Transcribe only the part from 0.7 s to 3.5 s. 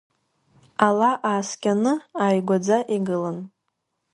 Ала ааскьаны ааигәаӡа игылан.